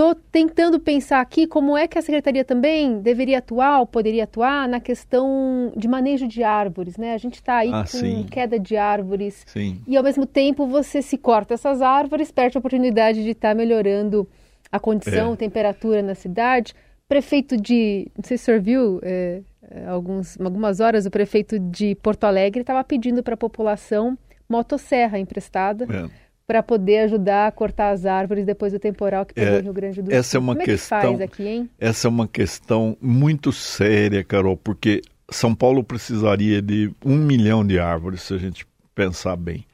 Estou 0.00 0.14
tentando 0.14 0.80
pensar 0.80 1.20
aqui 1.20 1.46
como 1.46 1.76
é 1.76 1.86
que 1.86 1.98
a 1.98 2.00
secretaria 2.00 2.42
também 2.42 3.02
deveria 3.02 3.36
atuar 3.36 3.80
ou 3.80 3.86
poderia 3.86 4.24
atuar 4.24 4.66
na 4.66 4.80
questão 4.80 5.70
de 5.76 5.86
manejo 5.86 6.26
de 6.26 6.42
árvores, 6.42 6.96
né? 6.96 7.12
A 7.12 7.18
gente 7.18 7.34
está 7.34 7.58
aí 7.58 7.70
ah, 7.70 7.82
com 7.82 7.98
sim. 7.98 8.26
queda 8.30 8.58
de 8.58 8.78
árvores 8.78 9.44
sim. 9.46 9.82
e 9.86 9.98
ao 9.98 10.02
mesmo 10.02 10.24
tempo 10.24 10.66
você 10.66 11.02
se 11.02 11.18
corta 11.18 11.52
essas 11.52 11.82
árvores, 11.82 12.32
perde 12.32 12.56
a 12.56 12.60
oportunidade 12.60 13.22
de 13.22 13.32
estar 13.32 13.50
tá 13.50 13.54
melhorando 13.54 14.26
a 14.72 14.80
condição, 14.80 15.34
é. 15.34 15.36
temperatura 15.36 16.00
na 16.00 16.14
cidade. 16.14 16.72
Prefeito 17.06 17.54
de, 17.58 18.10
não 18.16 18.24
sei 18.24 18.38
se 18.38 18.44
o 18.44 18.46
senhor 18.46 18.60
viu, 18.62 19.00
é, 19.02 19.42
é 19.70 19.84
alguns, 19.84 20.40
algumas 20.40 20.80
horas 20.80 21.04
o 21.04 21.10
prefeito 21.10 21.58
de 21.58 21.94
Porto 21.96 22.24
Alegre 22.24 22.62
estava 22.62 22.82
pedindo 22.82 23.22
para 23.22 23.34
a 23.34 23.36
população 23.36 24.16
motosserra 24.48 25.18
emprestada. 25.18 25.84
É 25.84 26.29
para 26.50 26.64
poder 26.64 27.04
ajudar 27.04 27.46
a 27.46 27.52
cortar 27.52 27.90
as 27.90 28.04
árvores 28.04 28.44
depois 28.44 28.72
do 28.72 28.78
temporal 28.80 29.24
que 29.24 29.32
pegou 29.32 29.52
é, 29.52 29.58
no 29.58 29.62
Rio 29.62 29.72
Grande 29.72 30.02
do 30.02 30.10
Sul. 30.10 30.18
Essa 30.18 30.36
é 30.36 30.40
uma 30.40 30.54
Como 30.54 30.64
questão. 30.64 30.98
É 30.98 31.00
que 31.00 31.06
faz 31.06 31.20
aqui, 31.20 31.46
hein? 31.46 31.70
Essa 31.78 32.08
é 32.08 32.10
uma 32.10 32.26
questão 32.26 32.96
muito 33.00 33.52
séria, 33.52 34.24
Carol, 34.24 34.56
porque 34.56 35.00
São 35.30 35.54
Paulo 35.54 35.84
precisaria 35.84 36.60
de 36.60 36.92
um 37.04 37.14
milhão 37.14 37.64
de 37.64 37.78
árvores 37.78 38.22
se 38.22 38.34
a 38.34 38.36
gente 38.36 38.66
pensar 38.96 39.36
bem. 39.36 39.64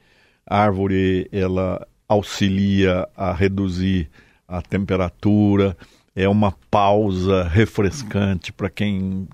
A 0.45 0.59
árvore 0.59 1.27
ela 1.31 1.83
auxilia 2.07 3.09
a 3.17 3.33
reduzir 3.33 4.07
a 4.47 4.61
temperatura, 4.61 5.75
é 6.15 6.29
uma 6.29 6.51
pausa 6.69 7.43
refrescante 7.45 8.53
para 8.53 8.69
quem 8.69 9.27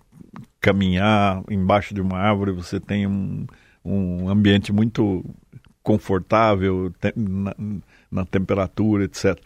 caminhar 0.61 1.43
embaixo 1.51 1.93
de 1.93 1.99
uma 1.99 2.19
árvore. 2.19 2.53
Você 2.53 2.79
tem 2.79 3.05
um, 3.05 3.45
um 3.83 4.29
ambiente 4.29 4.71
muito 4.71 5.25
confortável 5.83 6.91
te, 6.99 7.13
na, 7.15 7.53
na, 8.11 8.25
temperatura, 8.25 9.03
etc. 9.03 9.37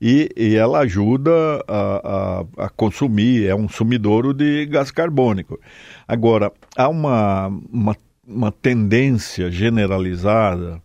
E, 0.00 0.30
e 0.36 0.54
ela 0.54 0.80
ajuda 0.80 1.32
a, 1.66 2.44
a, 2.58 2.66
a, 2.66 2.68
consumir, 2.68 3.46
é 3.46 3.54
um 3.54 3.68
sumidouro 3.68 4.34
de 4.34 4.66
gás 4.66 4.90
carbônico. 4.90 5.58
Agora, 6.06 6.52
há 6.76 6.88
uma, 6.88 7.48
uma, 7.72 7.96
uma 8.26 8.52
tendência 8.52 9.50
generalizada 9.50 10.82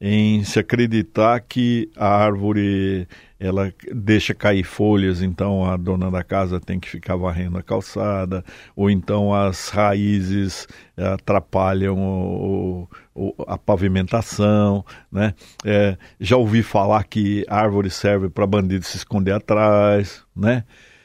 em 0.00 0.44
se 0.44 0.58
acreditar 0.58 1.40
que 1.40 1.90
a 1.96 2.06
árvore 2.06 3.08
ela 3.38 3.72
deixa 3.94 4.34
cair 4.34 4.64
folhas, 4.64 5.22
então 5.22 5.64
a 5.64 5.76
dona 5.76 6.10
da 6.10 6.22
casa 6.22 6.58
tem 6.58 6.80
que 6.80 6.88
ficar 6.88 7.16
varrendo 7.16 7.58
a 7.58 7.62
calçada, 7.62 8.44
ou 8.74 8.90
então 8.90 9.34
as 9.34 9.68
raízes 9.68 10.66
eh, 10.96 11.06
atrapalham 11.06 11.98
o, 11.98 12.88
o, 13.14 13.34
a 13.46 13.58
pavimentação, 13.58 14.84
né? 15.12 15.34
É, 15.64 15.96
já 16.18 16.36
ouvi 16.36 16.62
falar 16.62 17.04
que 17.04 17.44
árvore 17.48 17.90
serve 17.90 18.28
para 18.30 18.46
bandido 18.46 18.84
se 18.84 18.96
esconder 18.96 19.32
atrás, 19.32 20.22
né? 20.34 20.64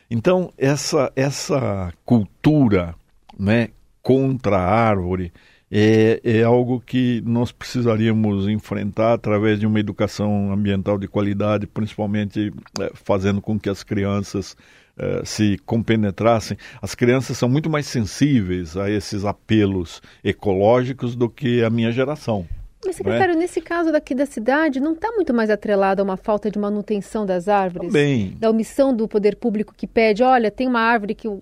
Então 0.10 0.53
essa 0.57 1.12
essa 1.15 1.93
cultura, 2.05 2.95
né, 3.38 3.69
contra 4.01 4.57
a 4.57 4.69
árvore 4.69 5.33
é, 5.72 6.20
é 6.24 6.44
algo 6.44 6.82
que 6.82 7.22
nós 7.25 7.51
precisaríamos 7.51 8.48
enfrentar 8.48 9.13
através 9.13 9.60
de 9.60 9.66
uma 9.66 9.80
educação 9.80 10.51
ambiental 10.51 10.98
de 10.98 11.08
qualidade, 11.08 11.66
principalmente 11.66 12.51
é, 12.80 12.92
fazendo 12.94 13.42
com 13.42 13.58
que 13.58 13.70
as 13.70 13.82
crianças 13.82 14.58
é, 14.98 15.22
se 15.24 15.58
compenetrassem. 15.66 16.58
As 16.82 16.94
crianças 16.94 17.38
são 17.38 17.48
muito 17.48 17.70
mais 17.70 17.86
sensíveis 17.88 18.75
a 18.75 18.90
esses 18.90 19.24
apelos 19.24 20.01
ecológicos 20.24 21.16
do 21.16 21.30
que 21.30 21.63
a 21.63 21.70
minha 21.70 21.92
geração. 21.92 22.46
Mas, 22.85 22.95
secretário, 22.95 23.33
é? 23.33 23.38
nesse 23.38 23.61
caso 23.61 23.91
daqui 23.91 24.15
da 24.15 24.25
cidade, 24.25 24.79
não 24.79 24.93
está 24.93 25.11
muito 25.11 25.33
mais 25.33 25.50
atrelado 25.50 26.01
a 26.01 26.03
uma 26.03 26.17
falta 26.17 26.50
de 26.50 26.57
manutenção 26.57 27.25
das 27.25 27.47
árvores? 27.47 27.88
Também. 27.88 28.35
Da 28.39 28.50
omissão 28.50 28.93
do 28.93 29.07
poder 29.07 29.35
público 29.35 29.73
que 29.75 29.85
pede, 29.85 30.23
olha, 30.23 30.50
tem 30.50 30.67
uma 30.67 30.79
árvore 30.79 31.13
que 31.13 31.27
o, 31.27 31.39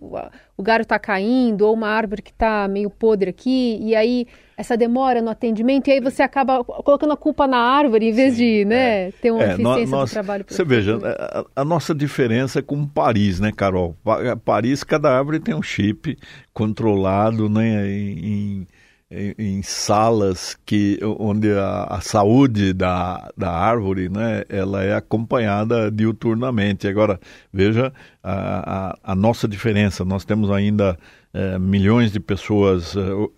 o 0.57 0.63
galho 0.63 0.81
está 0.81 0.99
caindo, 0.99 1.61
ou 1.61 1.73
uma 1.73 1.87
árvore 1.87 2.21
que 2.21 2.31
está 2.31 2.67
meio 2.67 2.89
podre 2.89 3.29
aqui, 3.29 3.79
e 3.81 3.95
aí 3.95 4.27
essa 4.57 4.75
demora 4.75 5.21
no 5.21 5.29
atendimento, 5.29 5.87
e 5.87 5.93
aí 5.93 6.01
você 6.01 6.21
acaba 6.21 6.61
colocando 6.65 7.13
a 7.13 7.17
culpa 7.17 7.47
na 7.47 7.57
árvore, 7.57 8.09
em 8.09 8.11
vez 8.11 8.33
Sim, 8.33 8.43
de 8.43 8.65
né, 8.65 9.07
é. 9.07 9.11
ter 9.11 9.31
uma 9.31 9.41
é, 9.41 9.53
eficiência 9.53 9.87
nós, 9.87 10.09
do 10.09 10.13
trabalho. 10.13 10.45
Você 10.45 10.65
veja, 10.65 10.99
a, 11.01 11.61
a, 11.61 11.63
nossa 11.63 11.95
diferença 11.95 12.59
é 12.59 12.61
com 12.61 12.85
Paris, 12.85 13.39
né, 13.39 13.53
Carol? 13.55 13.95
Paris, 14.43 14.83
cada 14.83 15.17
árvore 15.17 15.39
tem 15.39 15.55
um 15.55 15.61
chip 15.61 16.17
controlado 16.53 17.47
né, 17.47 17.89
em, 17.89 18.25
em 18.25 18.67
em, 19.11 19.33
em, 19.37 19.63
salas 19.63 20.57
que 20.65 20.99
onde 21.01 21.51
a, 21.51 21.83
a, 21.85 22.01
saúde 22.01 22.73
da, 22.73 23.29
da 23.35 23.51
árvore 23.51 24.07
né, 24.07 24.43
ela 24.47 24.83
é 24.83 24.93
acompanhada 24.93 25.89
diuturnamente. 25.89 26.87
Agora, 26.87 27.19
veja, 27.51 27.91
a, 28.23 28.91
a, 28.91 29.11
a 29.11 29.15
nossa 29.15 29.47
diferença. 29.47 30.05
Nós 30.05 30.25
temos 30.25 30.51
ainda 30.51 30.97
é, 31.31 31.59
milhões 31.59 32.11
de 32.11 32.19
pessoas 32.19 32.95
uh, 32.95 33.31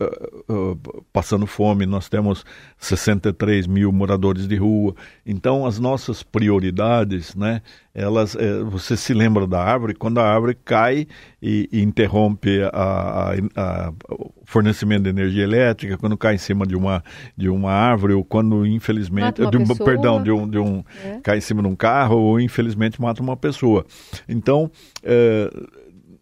uh, 0.50 1.04
passando 1.12 1.46
fome, 1.46 1.86
nós 1.86 2.08
temos 2.08 2.46
63 2.78 3.68
mil 3.68 3.92
moradores 3.92 4.48
de 4.48 4.56
rua. 4.56 4.96
Então, 5.26 5.66
as 5.66 5.78
nossas 5.78 6.24
prioridades, 6.24 7.36
né, 7.36 7.62
elas, 7.94 8.38
você 8.70 8.96
se 8.96 9.14
lembra 9.14 9.46
da 9.46 9.62
árvore, 9.62 9.94
quando 9.94 10.22
a 10.22 10.24
árvore 10.24 10.58
cai 10.64 11.06
e, 11.42 11.68
e 11.70 11.82
interrompe 11.82 12.62
a, 12.64 12.70
a, 12.72 13.34
a, 13.58 13.94
o 14.10 14.32
fornecimento 14.46 15.04
de 15.04 15.10
energia 15.10 15.44
elétrica, 15.44 15.98
quando 15.98 16.18
cai 16.18 16.36
em 16.36 16.38
cima 16.38 16.66
de 16.66 16.78
uma, 16.78 17.04
de 17.36 17.50
uma 17.50 17.74
árvore, 17.74 18.14
ou 18.14 18.24
quando, 18.24 18.66
infelizmente, 18.66 19.46
de 19.46 19.58
um, 19.58 19.68
perdão, 19.76 20.24
de 20.24 20.32
um, 20.32 20.48
de 20.48 20.58
um 20.58 20.82
é. 21.04 21.20
cai 21.22 21.40
em 21.40 21.42
cima 21.42 21.62
de 21.62 21.68
um 21.68 21.76
carro, 21.76 22.16
ou 22.16 22.40
infelizmente 22.40 23.02
mata 23.02 23.22
uma 23.22 23.36
pessoa. 23.36 23.86
Então, 24.30 24.72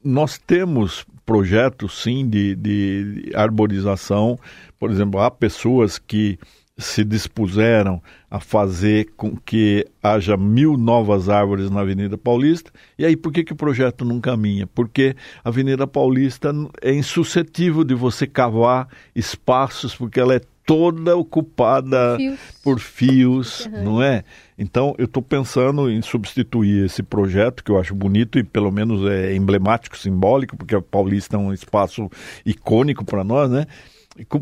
nós 0.03 0.39
temos 0.39 1.05
projetos, 1.29 2.01
sim, 2.01 2.27
de, 2.27 2.55
de 2.55 3.31
arborização. 3.35 4.35
Por 4.79 4.89
exemplo, 4.89 5.19
há 5.21 5.29
pessoas 5.29 5.99
que 5.99 6.39
se 6.75 7.03
dispuseram 7.03 8.01
a 8.31 8.39
fazer 8.39 9.09
com 9.15 9.37
que 9.37 9.85
haja 10.01 10.35
mil 10.35 10.75
novas 10.75 11.29
árvores 11.29 11.69
na 11.69 11.81
Avenida 11.81 12.17
Paulista. 12.17 12.71
E 12.97 13.05
aí, 13.05 13.15
por 13.15 13.31
que, 13.31 13.43
que 13.43 13.53
o 13.53 13.55
projeto 13.55 14.03
não 14.03 14.19
caminha? 14.19 14.65
Porque 14.65 15.15
a 15.43 15.49
Avenida 15.49 15.85
Paulista 15.85 16.51
é 16.81 16.91
insuscetível 16.95 17.83
de 17.83 17.93
você 17.93 18.25
cavar 18.25 18.87
espaços, 19.15 19.93
porque 19.93 20.19
ela 20.19 20.33
é 20.33 20.41
toda 20.69 21.17
ocupada 21.17 22.15
fios. 22.15 22.39
por 22.63 22.79
fios, 22.79 23.65
uhum. 23.65 23.83
não 23.83 24.03
é? 24.03 24.23
Então, 24.55 24.93
eu 24.99 25.05
estou 25.05 25.23
pensando 25.23 25.89
em 25.89 25.99
substituir 25.99 26.85
esse 26.85 27.01
projeto, 27.01 27.63
que 27.63 27.71
eu 27.71 27.79
acho 27.79 27.95
bonito 27.95 28.37
e 28.37 28.43
pelo 28.43 28.71
menos 28.71 29.03
é 29.09 29.33
emblemático, 29.35 29.97
simbólico, 29.97 30.55
porque 30.55 30.75
a 30.75 30.81
Paulista 30.81 31.37
é 31.37 31.39
um 31.39 31.51
espaço 31.51 32.07
icônico 32.45 33.03
para 33.03 33.23
nós, 33.23 33.49
né? 33.49 33.65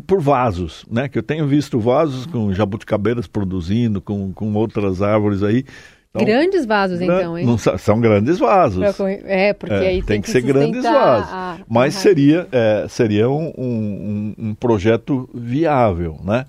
por 0.06 0.20
vasos, 0.20 0.84
né? 0.90 1.08
Que 1.08 1.18
eu 1.18 1.22
tenho 1.22 1.46
visto 1.46 1.78
vasos 1.78 2.26
com 2.26 2.52
jabuticabeiras 2.52 3.26
produzindo, 3.26 4.00
com, 4.00 4.32
com 4.32 4.52
outras 4.54 5.00
árvores 5.00 5.42
aí. 5.42 5.64
Então, 6.10 6.24
grandes 6.24 6.64
vasos, 6.64 7.00
então, 7.00 7.36
hein? 7.36 7.44
Não, 7.44 7.58
são 7.58 8.00
grandes 8.00 8.38
vasos. 8.38 8.82
É, 9.26 9.52
porque 9.52 9.74
é, 9.74 9.88
aí 9.88 9.96
tem, 9.96 10.02
tem 10.02 10.20
que, 10.20 10.26
que 10.26 10.32
ser 10.32 10.40
grandes 10.40 10.82
vasos. 10.82 11.30
A... 11.30 11.58
Mas 11.68 11.94
seria, 11.94 12.48
é, 12.50 12.86
seria 12.88 13.28
um, 13.28 13.52
um, 13.58 14.34
um, 14.38 14.54
projeto 14.54 15.28
viável, 15.34 16.18
né? 16.24 16.46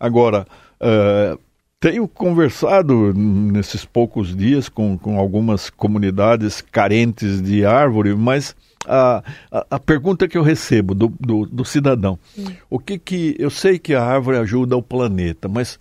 Agora, 0.00 0.46
uh, 0.80 1.38
tenho 1.78 2.08
conversado 2.08 3.12
nesses 3.12 3.84
poucos 3.84 4.34
dias 4.34 4.68
com, 4.68 4.96
com 4.96 5.18
algumas 5.18 5.68
comunidades 5.68 6.60
carentes 6.60 7.42
de 7.42 7.66
árvore, 7.66 8.14
mas 8.14 8.56
a, 8.86 9.22
a, 9.50 9.66
a, 9.72 9.78
pergunta 9.78 10.26
que 10.26 10.38
eu 10.38 10.42
recebo 10.42 10.94
do, 10.94 11.12
do, 11.20 11.46
do 11.46 11.64
cidadão, 11.64 12.18
hum. 12.38 12.44
o 12.70 12.78
que 12.78 12.98
que 12.98 13.36
eu 13.38 13.50
sei 13.50 13.78
que 13.78 13.94
a 13.94 14.02
árvore 14.02 14.38
ajuda 14.38 14.76
o 14.76 14.82
planeta, 14.82 15.48
mas 15.48 15.78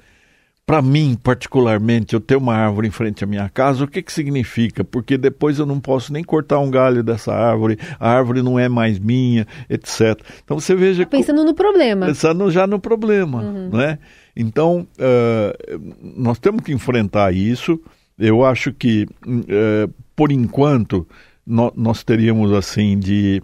para 0.65 0.81
mim, 0.81 1.17
particularmente, 1.21 2.13
eu 2.13 2.19
ter 2.19 2.35
uma 2.35 2.55
árvore 2.55 2.87
em 2.87 2.91
frente 2.91 3.23
à 3.23 3.27
minha 3.27 3.49
casa, 3.49 3.83
o 3.83 3.87
que, 3.87 4.01
que 4.01 4.11
significa? 4.11 4.83
Porque 4.83 5.17
depois 5.17 5.59
eu 5.59 5.65
não 5.65 5.79
posso 5.79 6.13
nem 6.13 6.23
cortar 6.23 6.59
um 6.59 6.71
galho 6.71 7.03
dessa 7.03 7.33
árvore, 7.33 7.77
a 7.99 8.09
árvore 8.09 8.41
não 8.41 8.57
é 8.57 8.69
mais 8.69 8.97
minha, 8.97 9.45
etc. 9.69 10.21
Então 10.43 10.59
você 10.59 10.75
veja. 10.75 11.03
Tá 11.03 11.09
pensando 11.09 11.43
no 11.43 11.53
problema. 11.53 12.05
Pensando 12.05 12.49
já 12.51 12.65
no 12.65 12.79
problema, 12.79 13.41
uhum. 13.41 13.69
né? 13.69 13.99
Então, 14.35 14.87
uh, 14.97 15.91
nós 16.15 16.39
temos 16.39 16.63
que 16.63 16.71
enfrentar 16.71 17.33
isso. 17.33 17.79
Eu 18.17 18.45
acho 18.45 18.71
que, 18.71 19.07
uh, 19.25 19.93
por 20.15 20.31
enquanto, 20.31 21.05
no, 21.45 21.73
nós 21.75 22.03
teríamos 22.03 22.53
assim 22.53 22.97
de 22.97 23.43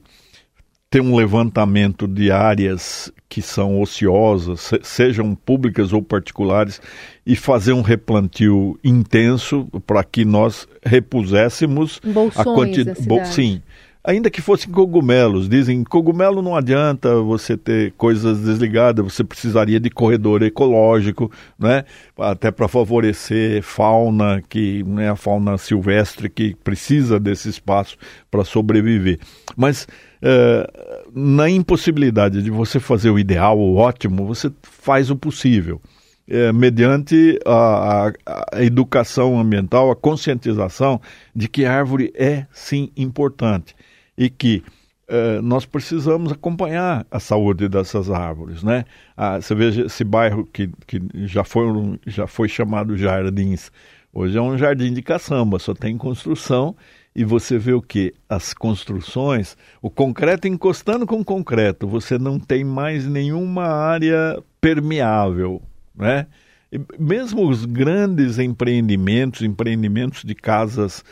ter 0.89 1.01
um 1.01 1.15
levantamento 1.15 2.07
de 2.07 2.31
áreas 2.31 3.11
que 3.27 3.41
são 3.41 3.81
ociosas, 3.81 4.71
sejam 4.81 5.35
públicas 5.35 5.91
ou 5.91 6.01
particulares, 6.01 6.81
e 7.25 7.35
fazer 7.35 7.73
um 7.73 7.81
replantio 7.81 8.79
intenso 8.83 9.67
para 9.85 10.03
que 10.03 10.23
nós 10.23 10.67
repuséssemos 10.83 11.99
Bolsões 12.03 12.37
a 12.37 12.43
quantidade. 12.43 13.27
Sim, 13.27 13.61
ainda 14.07 14.29
que 14.29 14.41
fossem 14.41 14.71
cogumelos. 14.71 15.49
Dizem 15.49 15.83
cogumelo 15.83 16.41
não 16.41 16.55
adianta 16.55 17.15
você 17.15 17.57
ter 17.57 17.91
coisas 17.97 18.39
desligadas, 18.39 19.03
você 19.03 19.25
precisaria 19.25 19.81
de 19.81 19.89
corredor 19.89 20.41
ecológico, 20.41 21.29
né? 21.59 21.83
Até 22.17 22.49
para 22.49 22.69
favorecer 22.69 23.61
fauna 23.61 24.41
que 24.47 24.83
né, 24.83 25.09
a 25.09 25.17
fauna 25.17 25.57
silvestre 25.57 26.29
que 26.29 26.55
precisa 26.63 27.19
desse 27.19 27.49
espaço 27.49 27.97
para 28.31 28.45
sobreviver. 28.45 29.19
Mas 29.57 29.85
é, 30.21 31.05
na 31.13 31.49
impossibilidade 31.49 32.41
de 32.41 32.49
você 32.49 32.79
fazer 32.79 33.09
o 33.09 33.19
ideal, 33.19 33.57
o 33.57 33.75
ótimo, 33.75 34.25
você 34.25 34.51
faz 34.61 35.09
o 35.09 35.15
possível. 35.15 35.81
É, 36.29 36.51
mediante 36.51 37.39
a, 37.45 38.07
a, 38.07 38.13
a, 38.51 38.63
educação 38.63 39.39
ambiental, 39.39 39.89
a 39.89 39.95
conscientização 39.95 40.99
de 41.33 41.47
que 41.47 41.63
a 41.63 41.73
árvore 41.73 42.11
é 42.13 42.45
sim 42.51 42.91
importante 42.97 43.73
e 44.17 44.29
que 44.29 44.61
é, 45.07 45.39
nós 45.39 45.65
precisamos 45.65 46.33
acompanhar 46.33 47.07
a 47.09 47.17
saúde 47.17 47.69
dessas 47.69 48.09
árvores, 48.09 48.61
né? 48.61 48.83
Ah, 49.15 49.39
você 49.39 49.55
veja 49.55 49.85
esse 49.85 50.03
bairro 50.03 50.45
que, 50.45 50.69
que 50.85 51.01
já, 51.25 51.45
foi, 51.45 51.65
já 52.05 52.27
foi 52.27 52.49
chamado 52.49 52.97
Jardins, 52.97 53.71
hoje 54.11 54.37
é 54.37 54.41
um 54.41 54.57
jardim 54.57 54.93
de 54.93 55.01
caçamba, 55.01 55.59
só 55.59 55.73
tem 55.73 55.97
construção 55.97 56.75
e 57.17 57.25
você 57.25 57.57
vê 57.57 57.73
o 57.73 57.81
que? 57.81 58.13
As 58.29 58.53
construções, 58.53 59.57
o 59.81 59.89
concreto 59.89 60.47
encostando 60.47 61.03
com 61.07 61.23
concreto, 61.23 61.87
você 61.87 62.15
não 62.15 62.39
tem 62.39 62.63
mais 62.63 63.07
nenhuma 63.07 63.63
área 63.63 64.39
permeável, 64.61 65.59
né? 65.95 66.27
E 66.71 66.79
mesmo 66.99 67.49
os 67.49 67.65
grandes 67.65 68.37
empreendimentos, 68.37 69.41
empreendimentos 69.41 70.23
de 70.23 70.35
casas 70.35 71.03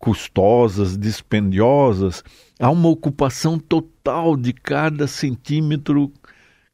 custosas, 0.00 0.98
dispendiosas, 0.98 2.24
há 2.58 2.68
uma 2.68 2.88
ocupação 2.88 3.56
total 3.56 4.36
de 4.36 4.52
cada 4.52 5.06
centímetro 5.06 6.12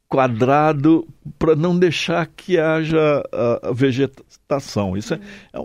quadrado 0.07 1.07
para 1.37 1.55
não 1.55 1.77
deixar 1.77 2.25
que 2.25 2.57
haja 2.57 3.21
a 3.61 3.71
vegetação. 3.71 4.97
Isso 4.97 5.13
é, 5.13 5.19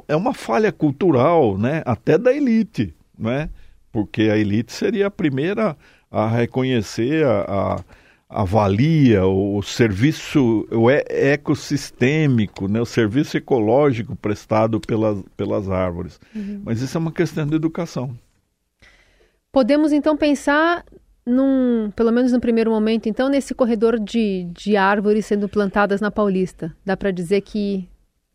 é 0.09 0.15
uma 0.15 0.35
falha 0.35 0.71
cultural, 0.71 1.57
né? 1.57 1.83
até 1.87 2.19
da 2.19 2.31
elite 2.31 2.95
não 3.19 3.31
é? 3.31 3.49
Porque 3.93 4.23
a 4.23 4.37
elite 4.37 4.73
seria 4.73 5.07
a 5.07 5.11
primeira 5.11 5.77
a 6.11 6.29
reconhecer 6.29 7.25
a, 7.25 7.41
a, 7.41 7.85
a 8.29 8.45
valia, 8.45 9.27
o 9.27 9.63
serviço 9.63 10.67
o 10.71 10.91
ecossistêmico, 10.91 12.69
né? 12.69 12.81
o 12.81 12.87
serviço 12.87 13.37
ecológico 13.37 14.15
prestado 14.17 14.81
pelas, 14.81 15.23
pelas 15.37 15.69
árvores. 15.69 16.21
Uhum. 16.35 16.63
Mas 16.65 16.81
isso 16.81 16.97
é 16.97 17.01
uma 17.01 17.13
questão 17.13 17.47
de 17.47 17.55
educação. 17.55 18.17
Podemos 19.51 19.93
então 19.93 20.17
pensar 20.17 20.85
num, 21.27 21.91
pelo 21.95 22.13
menos 22.13 22.33
no 22.33 22.41
primeiro 22.41 22.71
momento, 22.71 23.09
então, 23.09 23.29
nesse 23.29 23.55
corredor 23.55 23.99
de, 23.99 24.45
de 24.53 24.77
árvores 24.77 25.27
sendo 25.27 25.49
plantadas 25.49 26.01
na 26.01 26.11
Paulista. 26.11 26.75
Dá 26.85 26.97
para 26.97 27.11
dizer 27.11 27.41
que 27.41 27.89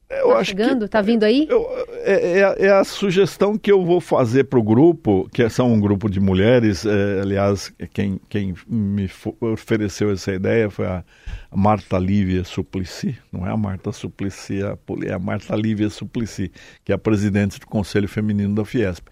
eu 0.10 0.30
tá 0.30 0.44
chegando? 0.44 0.86
Que, 0.86 0.92
tá 0.92 1.02
vindo 1.02 1.24
aí? 1.24 1.46
Eu, 1.50 1.68
é, 2.04 2.40
é, 2.40 2.66
é, 2.66 2.70
a 2.72 2.84
sugestão 2.84 3.58
que 3.58 3.72
eu 3.72 3.86
vou 3.86 4.02
fazer 4.02 4.46
para 4.46 4.58
o 4.58 4.64
grupo, 4.64 5.30
que 5.32 5.48
são 5.50 5.72
um 5.72 5.80
grupo 5.80 6.10
de 6.10 6.20
mulheres. 6.20 6.86
É, 6.86 7.22
aliás, 7.22 7.72
quem, 7.94 8.20
quem 8.28 8.56
me 8.68 9.10
ofereceu 9.40 10.12
essa 10.12 10.34
ideia 10.34 10.70
foi 10.70 10.88
a 10.88 11.04
Marta 11.54 12.00
Lívia 12.00 12.44
Suplicy, 12.44 13.18
não 13.32 13.46
é 13.46 13.52
a 13.52 13.58
Marta 13.58 13.92
Suplicy, 13.92 14.62
é 15.06 15.14
a 15.14 15.20
Marta 15.20 15.56
Lívia 15.56 15.90
Suplicy, 15.90 16.52
que 16.84 16.92
é 16.92 16.96
a 16.96 16.98
presidente 16.98 17.60
do 17.60 17.68
Conselho 17.68 18.08
Feminino 18.08 18.56
da 18.56 18.66
Fiesp. 18.66 19.08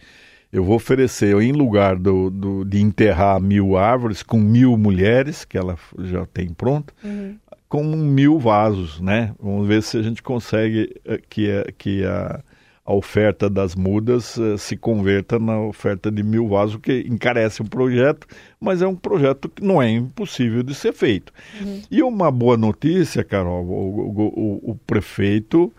Eu 0.52 0.64
vou 0.64 0.78
oferecer, 0.78 1.36
em 1.42 1.52
lugar 1.52 1.98
do, 1.98 2.30
do, 2.30 2.64
de 2.64 2.82
enterrar 2.82 3.40
mil 3.40 3.76
árvores 3.78 4.24
com 4.24 4.40
mil 4.40 4.78
mulheres, 4.78 5.44
que 5.44 5.58
ela 5.58 5.78
já 6.00 6.26
tem 6.26 6.50
pronta, 6.50 6.94
uhum 7.04 7.38
com 7.70 7.84
mil 7.84 8.40
vasos, 8.40 9.00
né? 9.02 9.34
Vamos 9.40 9.68
ver 9.68 9.84
se 9.84 9.98
a 9.98 10.02
gente 10.02 10.24
consegue 10.24 10.96
eh, 11.04 11.22
que, 11.30 11.52
a, 11.52 11.72
que 11.78 12.06
a, 12.06 12.44
a 12.86 12.94
oferta 12.94 13.50
das 13.50 13.76
mudas 13.76 14.38
uh, 14.38 14.58
se 14.58 14.78
converta 14.78 15.38
na 15.38 15.60
oferta 15.60 16.10
de 16.10 16.24
mil 16.24 16.48
vasos, 16.48 16.78
que 16.78 17.06
encarece 17.10 17.62
o 17.62 17.66
projeto, 17.66 18.26
mas 18.60 18.82
é 18.82 18.88
um 18.88 18.96
projeto 18.96 19.50
que 19.50 19.64
não 19.64 19.82
é 19.82 19.90
impossível 19.90 20.64
de 20.64 20.74
ser 20.74 20.94
feito. 20.94 21.34
Uhum. 21.62 21.82
E 21.92 22.02
uma 22.02 22.32
boa 22.32 22.56
notícia, 22.56 23.24
Carol, 23.24 23.66
o, 23.66 24.12
o, 24.12 24.72
o, 24.72 24.76
prefeito 24.88 25.74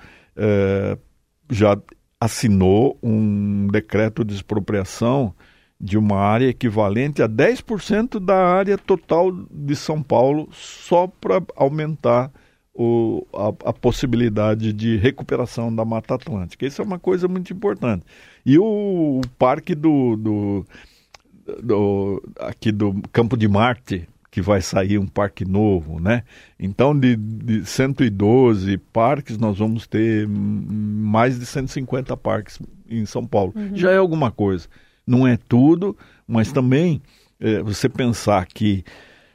já 1.50 1.76
assinou 2.20 2.98
um 3.02 3.66
decreto 3.68 4.24
de 4.24 4.34
expropriação 4.34 5.34
de 5.80 5.96
uma 5.96 6.16
área 6.16 6.48
equivalente 6.48 7.22
a 7.22 7.28
10% 7.28 8.18
da 8.18 8.36
área 8.36 8.76
total 8.76 9.30
de 9.32 9.76
São 9.76 10.02
Paulo 10.02 10.48
só 10.52 11.06
para 11.06 11.42
aumentar 11.54 12.32
o, 12.74 13.26
a, 13.32 13.70
a, 13.70 13.72
possibilidade 13.72 14.72
de 14.72 14.96
recuperação 14.96 15.74
da 15.74 15.84
Mata 15.84 16.14
Atlântica. 16.14 16.66
Isso 16.66 16.80
é 16.80 16.84
uma 16.84 16.98
coisa 16.98 17.26
muito 17.26 17.52
importante. 17.52 18.04
E 18.46 18.58
o, 18.58 18.64
o 19.18 19.20
parque 19.36 19.74
do, 19.74 20.16
do, 20.16 20.66
do, 21.62 22.22
aqui 22.38 22.70
do 22.70 22.94
Campo 23.12 23.36
de 23.36 23.48
Marte, 23.48 24.08
que 24.30 24.40
vai 24.40 24.60
sair 24.60 24.98
um 24.98 25.06
parque 25.06 25.44
novo, 25.44 25.98
né? 25.98 26.22
Então, 26.58 26.96
de, 26.96 27.16
de 27.16 27.64
112 27.64 28.78
parques, 28.92 29.36
nós 29.38 29.58
vamos 29.58 29.86
ter 29.86 30.28
mais 30.28 31.38
de 31.38 31.46
150 31.46 32.16
parques 32.16 32.60
em 32.88 33.04
São 33.06 33.26
Paulo. 33.26 33.52
Uhum. 33.56 33.74
Já 33.74 33.90
é 33.90 33.96
alguma 33.96 34.30
coisa. 34.30 34.68
Não 35.08 35.26
é 35.26 35.38
tudo, 35.38 35.96
mas 36.26 36.52
também 36.52 37.00
é, 37.40 37.62
você 37.62 37.88
pensar 37.88 38.46
que 38.46 38.84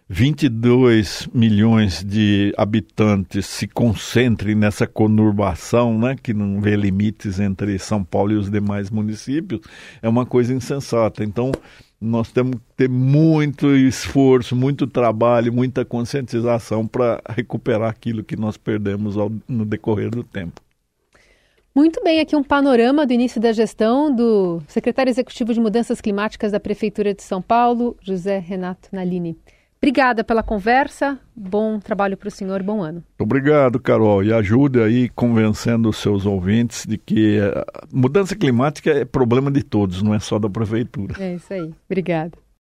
22 0.08 1.28
milhões 1.34 2.04
de 2.04 2.54
habitantes 2.56 3.48
se 3.48 3.68
concentrem 3.68 4.54
nessa 4.54 4.86
conurbação, 4.86 5.98
né, 5.98 6.16
que 6.22 6.34
não 6.34 6.62
vê 6.62 6.76
limites 6.76 7.40
entre 7.40 7.80
São 7.80 8.04
Paulo 8.04 8.34
e 8.34 8.36
os 8.36 8.52
demais 8.52 8.92
municípios, 8.92 9.62
é 10.02 10.08
uma 10.08 10.26
coisa 10.26 10.54
insensata. 10.54 11.24
Então, 11.24 11.52
nós 12.00 12.32
temos 12.32 12.56
que 12.56 12.76
ter 12.78 12.90
muito 12.90 13.76
esforço, 13.76 14.56
muito 14.56 14.86
trabalho, 14.86 15.52
muita 15.52 15.84
conscientização 15.84 16.86
para 16.86 17.20
recuperar 17.30 17.90
aquilo 17.90 18.24
que 18.24 18.36
nós 18.36 18.58
perdemos 18.58 19.18
ao, 19.18 19.32
no 19.48 19.66
decorrer 19.66 20.12
do 20.12 20.24
tempo. 20.24 20.62
Muito 21.76 22.04
bem, 22.04 22.20
aqui 22.20 22.36
um 22.36 22.44
panorama 22.44 23.04
do 23.04 23.14
início 23.14 23.42
da 23.42 23.52
gestão 23.52 24.16
do 24.16 24.62
secretário 24.68 25.10
executivo 25.10 25.56
de 25.56 25.60
Mudanças 25.60 26.00
Climáticas 26.00 26.52
da 26.52 26.60
Prefeitura 26.60 27.16
de 27.16 27.24
São 27.24 27.42
Paulo, 27.42 27.98
José 28.00 28.38
Renato 28.38 28.90
Nalini. 28.92 29.36
Obrigada 29.80 30.24
pela 30.24 30.44
conversa. 30.44 31.20
Bom 31.36 31.80
trabalho 31.80 32.16
para 32.16 32.28
o 32.28 32.32
senhor, 32.32 32.62
bom 32.62 32.84
ano. 32.84 33.04
Obrigado, 33.20 33.80
Carol. 33.80 34.24
E 34.24 34.32
ajude 34.32 34.80
aí 34.82 35.10
convencendo 35.10 35.90
os 35.90 35.98
seus 35.98 36.28
ouvintes 36.28 36.86
de 36.86 36.96
que 36.96 37.40
mudança 37.92 38.36
climática 38.36 38.92
é 38.92 39.04
problema 39.04 39.50
de 39.50 39.64
todos, 39.64 40.04
não 40.04 40.14
é 40.14 40.20
só 40.20 40.38
da 40.38 40.50
prefeitura. 40.50 41.16
É 41.20 41.34
isso 41.34 41.52
aí. 41.52 41.74
Obrigada. 41.90 42.43